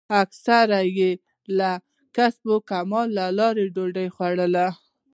[0.21, 1.11] اکثرو یې
[1.57, 1.71] له
[2.15, 3.07] کسب او کمال
[3.39, 4.67] لارې ډوډۍ خوړله.